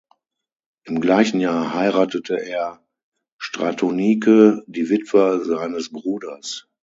[0.85, 2.83] Im gleichen Jahr heiratete er
[3.37, 6.67] Stratonike, die Witwe seines Bruders.